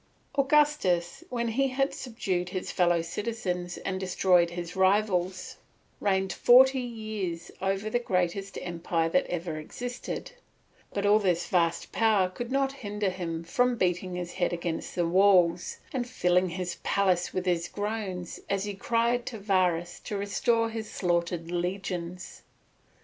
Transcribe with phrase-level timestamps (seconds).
[0.35, 5.57] Augustus, when he had subdued his fellow citizens and destroyed his rivals,
[5.99, 10.31] reigned for forty years over the greatest empire that ever existed;
[10.91, 15.07] but all this vast power could not hinder him from beating his head against the
[15.07, 20.71] walls, and filling his palace with his groans as he cried to Varus to restore
[20.71, 22.41] his slaughtered legions.